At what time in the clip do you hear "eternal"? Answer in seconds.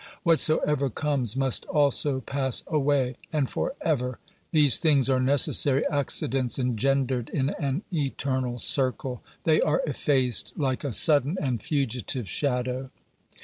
7.93-8.57